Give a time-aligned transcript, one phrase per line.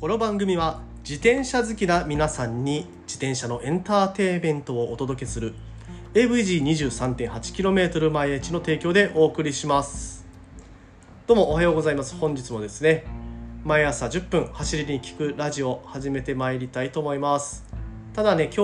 [0.00, 5.56] この番組は自転車好きな皆さんに自転車のエンターテインメントをお届けする
[6.14, 10.24] AVG23.8km 毎日の提供でお送りします。
[11.26, 12.14] どうもおはようございます。
[12.14, 13.06] 本日もですね
[13.64, 17.64] 毎朝10分走りに聞くラジオ始めてまいりたいと思います。
[18.12, 18.60] ただね今日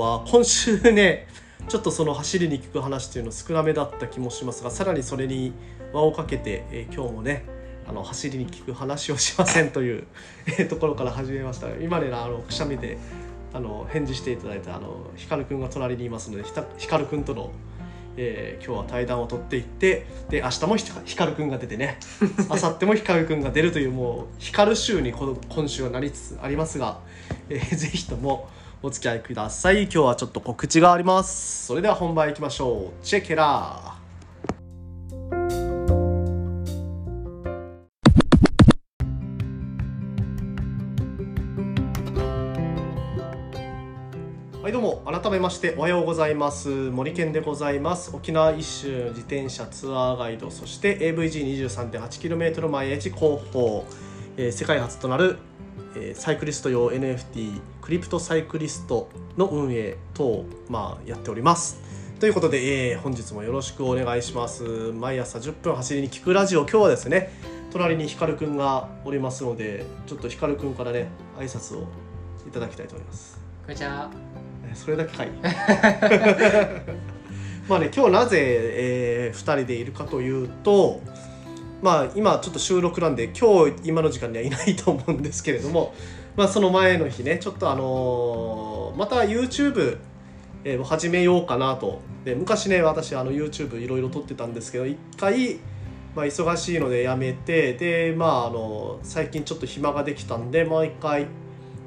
[0.00, 1.28] は今週ね
[1.68, 5.52] ちょっとその走りに聞く話っていうの少なめだった気もしますがさらにそれに
[5.92, 7.44] 輪をかけて、え今日もね
[7.86, 10.06] あの走りに聞く話をしませんという、
[10.46, 11.68] えーところから始めました。
[11.80, 12.98] 今ねあのくしゃみで
[13.52, 17.50] あの返事していただいたあの光くんが隣にいますのでひた光くんとの、
[18.16, 21.98] えー今日は対談を取っていってで明日もひ光くんが出てね
[22.48, 27.00] 明後日も光くんが出るというもう光週にこの今週はなりつつありますが、
[27.50, 28.48] えー ぜひとも
[28.82, 29.84] お付き合いください。
[29.84, 31.66] 今日はちょっと告知があります。
[31.66, 33.04] それでは本番いきましょう。
[33.04, 34.01] チェケラは
[45.32, 46.68] めましておはようございます。
[46.68, 48.14] 森健でございます。
[48.14, 53.86] 沖縄一周自転車ツアーガイドそして AVG23.8km 毎日広報、
[54.36, 55.38] えー世界初となる、
[55.96, 59.08] えーサイクリスト用 NFT クリプトサイクリスト
[59.38, 61.80] の運営等、まあ、やっております。
[62.20, 64.64] ということで、えー本日もよろしくお願いします。
[64.64, 67.32] 毎朝10分走りに聞くラジオ今日はですね
[67.72, 71.08] 隣に光くんがおりますのでちょっと光くんからね
[71.38, 71.86] 挨拶を
[72.46, 73.40] いただきたいと思います。
[73.62, 74.51] こんにちは。
[74.74, 75.28] それだけかい。
[77.68, 81.00] まあね今日なぜ、え2人でいるかというと
[81.80, 85.94] まあ今ちょっと収録なんで今日今の時間にはいないと思うんですけれども
[86.36, 89.98] まあその前の日ねちょっとあのーまた YouTube
[90.64, 92.00] えーを始めようかなと。
[92.24, 95.56] で昔ね私あの YouTube いろいろ撮ってたんですけど一回、
[96.14, 101.26] まあ、忙しいのでやめてでまああの最近ちょっと暇ができたんでもう一回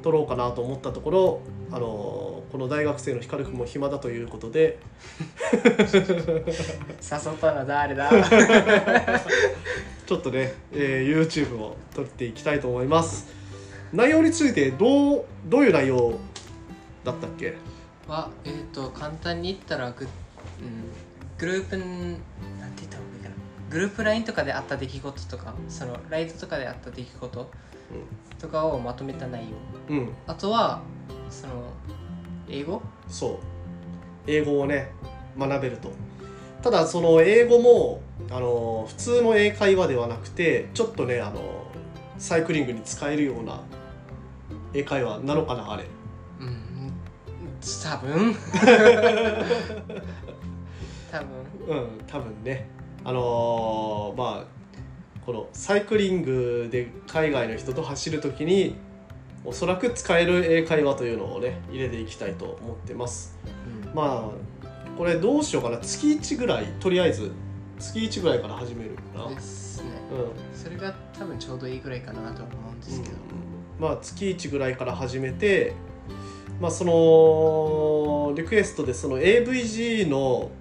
[0.03, 1.39] 撮ろうかなと思ったところ
[1.71, 4.79] あのこの大学生の光くんも暇だということで。
[5.53, 8.09] 誘ったのは誰だ？
[10.05, 13.27] ちょっとね、えー YouTube を撮っていきたいと思います。
[13.93, 16.19] 内容についてどうどういう内容
[17.03, 17.55] だったっけ？
[18.07, 20.91] は、えっ、と、簡単に言ったらグ,、うん、
[21.37, 23.35] グループん、なんて言ったいいかな。
[23.71, 27.51] グループ LINE とかであった出来事とか、そのライドとかであった出来事
[28.39, 29.45] とかをまとめた内
[29.89, 29.95] 容。
[29.95, 30.09] うん。
[30.27, 30.81] あとは、
[31.29, 31.53] その、
[32.49, 32.81] 英語？
[33.07, 33.55] そう。
[34.27, 34.91] 英語をね
[35.37, 35.91] 学べると。
[36.61, 41.67] ただその英語もあの普通の英会話ではなくてちょっとねあの
[42.17, 43.61] サイクリングに使えるような
[44.73, 45.85] 英会話なのかなあれ。
[46.39, 46.91] うん、
[47.83, 48.35] 多分。
[51.11, 51.27] 多分。
[51.67, 52.67] うん多分ね。
[53.03, 54.55] あのーまあ
[55.25, 58.75] このサイクリングで海外の人と走る時に
[59.45, 63.37] おそらく使える英会話というのをね入れていきたいと思ってます。
[63.85, 63.95] うん。
[63.95, 65.77] まあこれどうしようかな。
[65.77, 67.31] 月1ぐらいとりあえず
[67.79, 69.91] 月1ぐらいから始めるかな、うんですね。
[70.53, 73.15] それが多分ちょうどいいぐらいかなとは思うんですけど。
[73.79, 75.73] まあ月1ぐらいから始めて
[76.59, 80.51] まあそのリクエストでその AVG の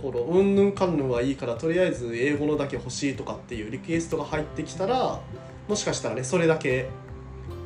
[0.00, 5.20] このうんぬんかんぬんはいいからとりあえず英語のだけ欲しいとかっていうリクエストが入ってきたら
[5.68, 6.88] もしかしたらねそれだけ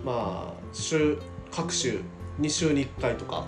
[0.06, 1.18] まあ週
[1.50, 2.00] 各週
[2.40, 3.46] 2週に1回とか、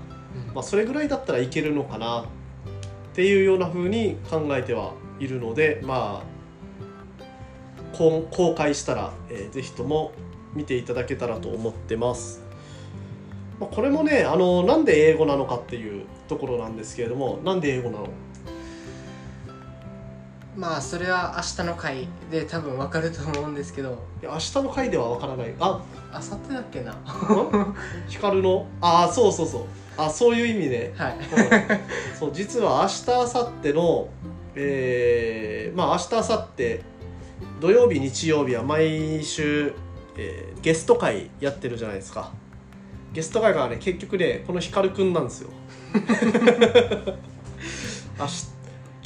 [0.49, 2.25] うんまあ、それぐらいだったらいけるのかなっ
[3.15, 6.39] ていうような風に考えてはいるのでまあ
[7.97, 10.13] 公開したら、えーぜひとも
[10.55, 12.43] 見ていただけたらと思ってます。
[13.61, 18.09] まあ、これもねあのなんで英語なのかっていうところなんですけれどもなんで英語なの
[20.59, 23.91] まあそれは明日の回で多分わかると思うんですけど。
[24.21, 25.55] いや明日の回ではわからない。
[25.61, 25.81] あ
[26.13, 26.97] 明後日だっけな？
[28.09, 28.67] 光の？
[28.81, 29.63] ああそうそうそう。
[29.97, 31.17] あそういう意味で、はい。
[31.17, 31.23] うん。
[32.19, 34.09] そう実は明日明後日の
[34.57, 36.81] えーまあ明日明後日
[37.61, 39.73] 土曜日日曜日は毎週、
[40.17, 42.33] えーゲスト会やってるじゃないですか。
[43.13, 45.51] ゲスト会がね結局ねこの光くんなんですよ。
[48.19, 48.58] 明日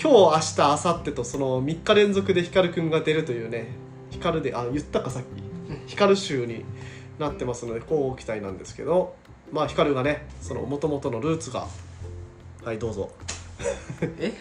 [0.03, 3.69] 今日明日明後日とその3日連続で光くんが出るというね
[4.11, 5.27] 光であ言ったかさっき。
[5.87, 6.65] 光週に
[7.21, 9.15] なってますのでこうご期待なんですけど
[9.53, 11.69] まあ光がねその元々のルーツが
[12.65, 13.11] はいどうぞ。
[14.19, 14.33] え？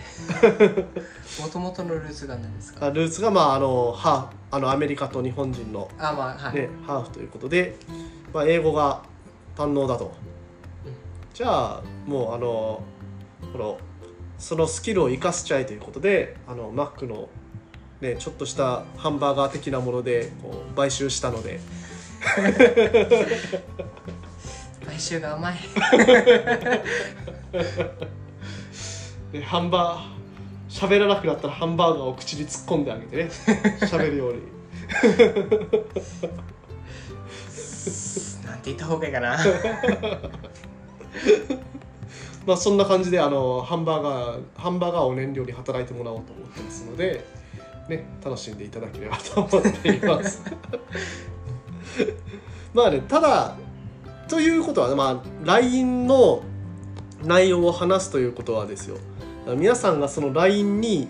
[1.39, 2.87] もともとのルーツが何ですか？
[2.87, 4.35] あルーツがまああのハーフ。
[4.53, 7.77] あのアメリカと日本人の、あまあはい、ねハーフということで、
[8.33, 9.01] まあ、英語が
[9.55, 10.11] 堪能だと、
[11.33, 12.83] じゃあもうあの
[13.53, 13.77] この
[14.41, 17.29] そのスキルを生かしちゃえということであのマックの
[18.01, 21.59] ね、ちょっとしたハンバーガー的なものでこう買収したので。
[24.83, 25.53] 買収が甘い。
[29.31, 33.29] でハンバー喋らなくなったらハンバーガーを口に突っ込んであげてね。
[33.81, 34.41] 喋るように。
[38.43, 39.37] なんて言った方がいいかな
[42.45, 47.23] まあそんな感じであのハンバーガーハンバーガーを燃料に働いてもらおうと思ってますので、
[47.87, 50.41] ね、楽しんでいただければと思っています。
[52.73, 53.55] まあねただ
[54.27, 56.41] ということはまあ LINE の
[57.23, 58.97] 内容を話すということはですよ。
[59.57, 61.09] 皆さんがその LINE に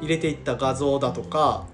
[0.00, 1.66] 入れていった画像だとか、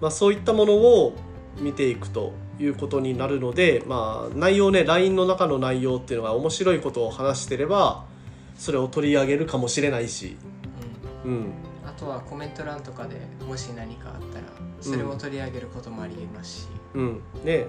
[0.00, 1.14] まあ、そういったものを
[1.60, 8.04] 見ていくということになるので、まあ、内容ね LINE の中の内容っていうのが面白いことを話してれば
[8.56, 10.36] それを取り上げるかもしれないし、
[11.24, 11.32] うん。
[11.32, 11.44] うん、
[11.86, 13.16] あとはコメント欄とかで
[13.46, 14.44] もし何かあったら
[14.80, 17.20] それを取り上げることもありえますし、うん。
[17.44, 17.66] ね。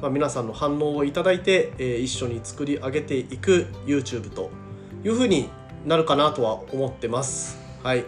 [0.00, 4.50] まあ、皆さんの反応をいただいて、えー一緒に作り上げていく YouTube と
[5.04, 5.50] いうふうに
[5.86, 7.58] なるかなとは思ってます。
[7.82, 8.04] はい。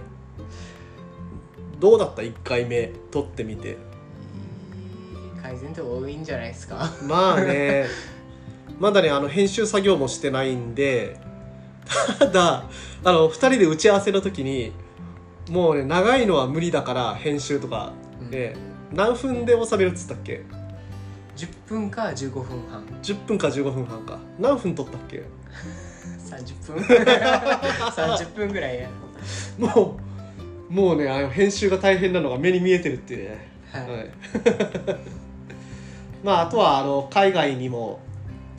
[1.79, 2.93] どうだった？1回目。
[3.11, 3.77] 撮ってみて。
[5.43, 6.91] 改善って多いんじゃないですか？
[7.07, 7.87] まあね。
[8.81, 11.21] まだねあの編集作業もしてないんで
[12.19, 12.65] ただ
[13.05, 14.73] あの2人で打ち合わせの時に
[15.51, 17.93] もうね長いのは無理だから編集とか
[18.31, 18.57] で、
[18.93, 20.43] 何分で収めるっつったっけ
[21.37, 22.85] ？10分か15分半。
[23.03, 24.19] 10分か15分半か。
[24.39, 25.25] 何分撮ったっけ
[26.29, 26.83] ？30分。
[27.93, 28.89] 30分ぐらいや
[29.59, 29.99] も
[30.71, 33.49] うもうねあの編集が大変なのが目に見えてるっていうね。
[33.73, 34.11] はい、はい。
[36.25, 38.01] まああとはあの海外にも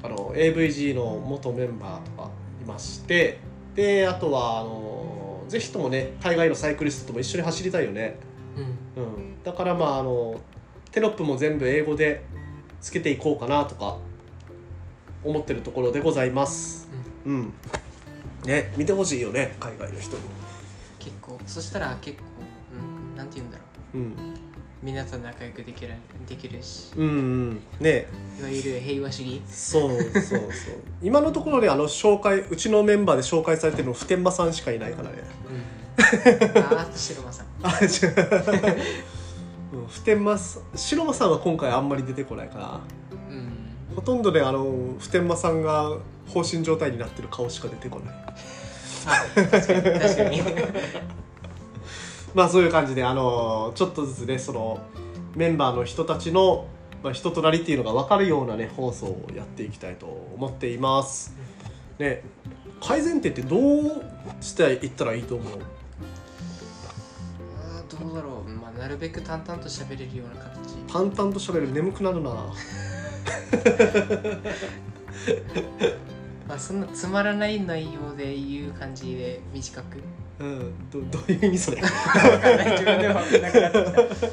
[0.04, 3.40] あの AVG の元メンバーとかいまして
[3.76, 8.18] であとはあのぜひともね海外のサイクリストとも一緒に走りたいよね、
[8.96, 9.04] うん。
[9.04, 10.40] うん、だからまああの
[10.92, 12.24] テロップも全部英語で
[12.82, 13.98] つけていこうかなとか
[15.24, 16.90] 思ってるところでございます。
[17.26, 17.54] うん。
[18.46, 20.24] ね見てほしいよね海外の人に。
[21.00, 21.40] 結構。
[21.46, 22.24] そしたら結構、
[23.12, 23.64] うん、なんて言うんだろ
[23.96, 23.98] う。
[23.98, 24.33] うん
[24.84, 25.94] みんなと仲良くできる
[26.28, 26.92] できるし。
[26.98, 27.62] うんうん。
[27.80, 28.06] ね。
[28.38, 29.42] いわゆる平和主義。
[29.48, 30.42] そうそうそう。
[31.02, 35.16] 今のところねあの紹介うちのメンバーで紹介されてるの普天間さんしかいないからね。
[35.50, 36.62] うん。
[36.62, 37.46] ああ白間さん。
[37.64, 38.78] あ違う。
[39.74, 40.38] うん普天間
[40.76, 42.82] 白間さんは今回あんまり出てこないかな
[43.32, 43.96] うん。
[43.96, 45.98] ほとんどねあの普天間さんが
[46.28, 48.16] 放心状態になってる顔しか出てこない。
[49.06, 50.42] あ確かに確かに
[52.34, 54.80] まあそういう感じであのちょっとずつねその
[55.36, 56.68] メンバーの人たちの、
[57.04, 61.36] まあ、人となりっていうのが分かるようなね放送をやっていきたいと思っています。
[62.00, 62.24] ね
[62.82, 64.04] 改善点ってどう
[64.42, 65.54] していったらいいと思う？
[67.62, 70.76] あーどうだろう、まあ、なるべく淡々と喋れるような形。
[70.92, 71.72] 淡々と喋る。
[71.72, 72.32] 眠くなるな。
[76.48, 79.98] まあそんなつまらない内容で言う感じで短く
[80.40, 81.82] うんどどういう意味それ？
[81.82, 82.72] わかんない。
[82.72, 84.28] 自分でも分かんなくなってきた。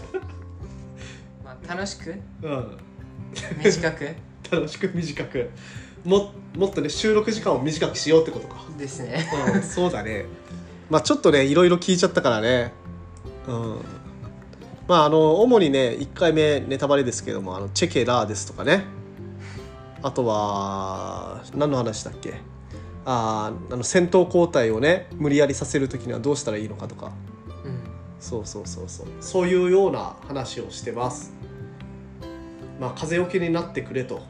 [1.44, 2.14] まあ楽しく？
[2.42, 2.78] うん。
[3.62, 4.14] 短く？
[4.50, 5.50] 楽しく短く。
[6.04, 8.56] ももっとね収録時間を短くしようってことか。
[8.78, 9.28] ですね。
[9.54, 10.24] うんそうだね。
[10.88, 12.72] まあちょっとねいろいろ聞いちゃったからね。
[13.46, 13.80] うん。
[14.88, 18.84] まああの主にね1回目ネタバレですけどもあのチェケラーですとかね。
[20.02, 22.40] あとは何の話だっけ？
[23.04, 27.12] あーあの戦闘交代をね無理やりさせる時にはどうしたらいいのかとか。
[27.64, 27.80] うん。
[28.20, 29.06] そうそうそうそう。
[29.20, 31.32] そういうような話をしてます。
[32.80, 34.22] まあ風よけになってくれと。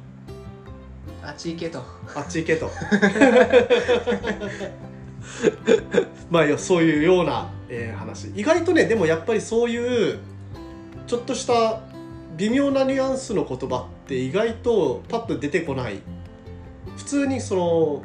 [1.22, 1.82] あっち行けと。
[2.14, 2.70] あっち行けと。
[6.30, 8.28] まあそういうような、えー話。
[8.34, 10.18] 意外とねでもやっぱりそういう
[11.06, 11.80] ちょっとした
[12.36, 16.00] 微妙なニュアンスの言葉って意外とパッと出てこない。
[16.96, 18.02] 普通にその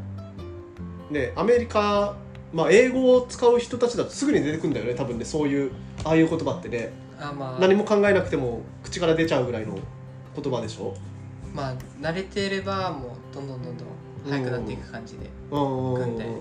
[1.09, 2.15] ねアメリカ
[2.53, 5.71] まあ英語を使う人たちだとすぐに出てくるんだよね多分ねそういう
[6.03, 6.91] ああいう言葉ってね。
[7.19, 7.59] あまあ。
[7.59, 9.77] 何も考えなくても口から出ちゃうぐらいの
[10.35, 10.93] 言葉でしょ？
[11.53, 13.87] まあ慣れてればもうどんどんどんどん
[14.29, 15.29] 速くなっていく感じで。
[15.51, 16.37] うんうんうん訓練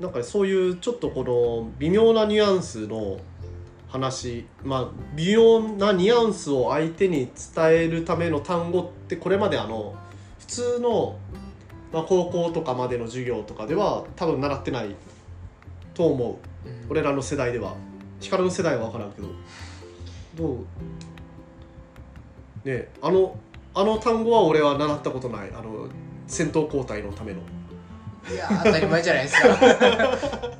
[0.00, 3.18] なんかそういうちょっとこの微妙なニュアンスの
[3.88, 9.96] 話まあ微妙なニュアンスを相手に伝えるための単語ってこれまであの
[10.38, 11.18] 普通の、
[11.92, 14.94] まあ、高校とかまでの授業とかでは多分習ってない
[15.94, 16.68] と思う。
[16.68, 16.90] うん。
[16.90, 17.74] 俺らの世代では。
[18.20, 19.28] 光の世代は分からんけど。
[20.36, 20.56] どう？
[20.58, 20.62] ね
[22.66, 23.38] えあの
[23.74, 25.50] あの単語は俺は習ったことない。
[25.50, 25.88] あの
[26.26, 27.40] 戦闘交代のための。
[28.30, 29.48] いや当たり前じゃないですか。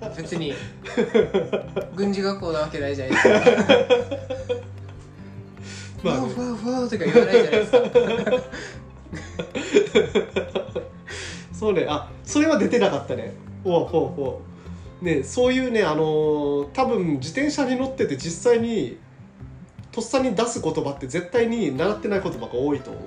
[0.16, 0.54] 別に
[1.94, 3.30] 軍事学校なわけないじゃないですか。
[6.10, 6.28] まあね。
[6.28, 7.78] ふわふわとか言わないじゃないですか
[11.58, 11.86] そうね。
[11.88, 13.32] あそれは出てなかったね。
[13.64, 14.42] ほうほうほ
[15.02, 15.04] う。
[15.04, 18.98] ねそういうねあのー多分自転車に乗ってて実際に
[19.90, 23.00] とっさに出す言葉って絶対に習ってない言葉が多いと思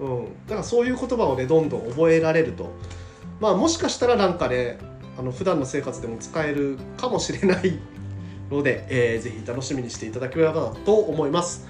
[0.00, 0.04] う。
[0.04, 0.18] うん。
[0.18, 2.70] うん、だからそういう言葉をねどんどん覚えられると。
[3.40, 4.78] まあもしかしたらなんかね
[5.18, 7.78] あの普段の生活でも使えるかもしれない
[8.50, 11.68] ので、えーぜひ楽しみにしていただければと思います。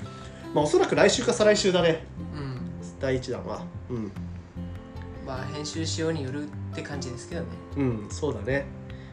[0.55, 2.07] まあおそらく来週か再来週だね。
[2.37, 2.61] うん。
[3.00, 3.64] 第1弾は。
[3.91, 4.12] うん
[5.33, 7.47] まあ編集しようによるって感じですけどね。
[7.79, 8.67] うんそうだね。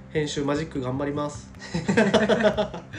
[0.10, 1.50] 編集マジック頑張ります。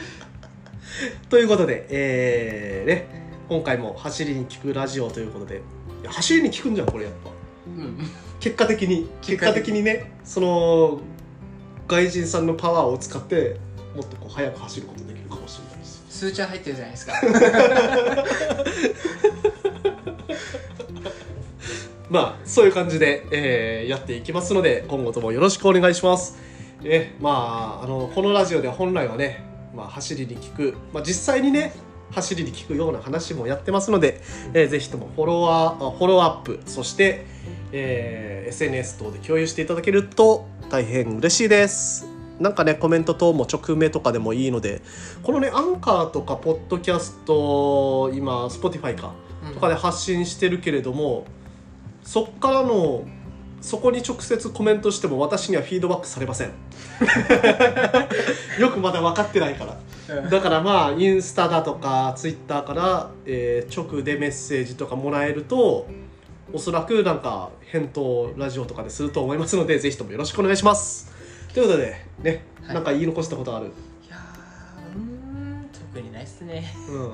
[1.29, 3.07] ということでえー、ね
[3.47, 5.61] 今回も走りに聞くラジオということで。
[6.03, 7.29] 走りに聞くんじゃんこれやっぱ。
[7.67, 7.95] うん。
[8.39, 9.07] 結果的に。
[9.21, 10.99] 結果的にねその
[11.87, 13.59] 外人さんのパワーを使って
[13.95, 16.03] もっとこう速く走ることできるかもしれないです。
[16.09, 17.13] 数値は入ってるじゃないですか
[22.11, 26.37] まあそういう感じで、えーやっていきますので今後ともよろしくお願いします。
[26.83, 29.41] えまああのこのラジオでは本来はね、
[29.73, 31.73] まあ、走りに聞く、まあ、実際にね
[32.11, 34.21] 走りに聞くような話もやってますので、
[34.53, 37.25] えーぜひともフォロワーあフォローアップそして、
[37.71, 42.05] えー SNS 等で共有していただけると大変嬉しいです。
[42.41, 44.81] なんかねコメント等も直名とかでもいいので
[45.23, 49.13] このねアンカーとかポッドキャスト今 Spotify か
[49.47, 49.53] うん。
[49.53, 51.25] とかで発信してるけれども、
[52.03, 53.05] そっからの
[53.61, 56.49] そこに直接コメントしても私にはフィードバックされません。
[58.59, 59.77] よくまだ分かってないから。
[60.29, 65.87] だからまあインスタだとかツイッターから、えー直でメッセージとかもらえると
[66.51, 71.11] おそらくなんか返答ラジオとかですると思いますのでぜひともよろしくお願いします。
[71.53, 72.75] ということでね、はい。
[72.75, 73.69] なんか言い残したことある、い
[74.09, 76.73] やーうーん特にないっすね。
[76.89, 77.11] うん、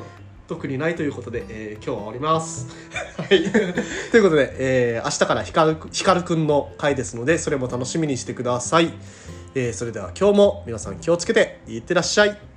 [0.47, 2.67] 特にないということで、えー今日は終わります。
[3.17, 3.27] はい、
[4.11, 8.93] ということで、えー明日からひかるひかるくんの回ですのでそれも楽しみにしてください。
[9.55, 12.56] えーそれでは今日も皆さん気をつけていってらっしゃい。